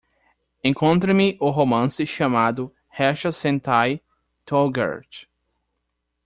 Encontre-me 0.63 1.37
o 1.39 1.51
romance 1.51 2.07
chamado 2.07 2.73
Ressha 2.89 3.31
Sentai 3.31 4.01
ToQger 4.47 5.03